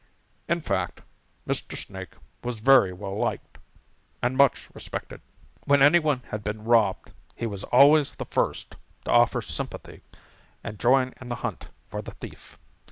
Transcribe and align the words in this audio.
In 0.47 0.61
fact, 0.61 1.01
Mr. 1.47 1.77
Snake 1.77 2.13
was 2.43 2.59
very 2.59 2.91
well 2.91 3.15
liked 3.15 3.59
and 4.19 4.35
much 4.35 4.67
respected. 4.73 5.21
When 5.65 5.83
any 5.83 5.99
one 5.99 6.23
had 6.31 6.43
been 6.43 6.63
robbed, 6.63 7.11
he 7.35 7.45
was 7.45 7.63
always 7.65 8.15
the 8.15 8.25
first 8.25 8.77
to 9.05 9.11
offer 9.11 9.43
sympathy 9.43 10.01
and 10.63 10.79
join 10.79 11.13
in 11.21 11.29
the 11.29 11.35
hunt 11.45 11.67
for 11.87 12.01
the 12.01 12.15
thief. 12.15 12.57